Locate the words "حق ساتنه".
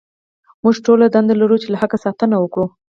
1.81-2.35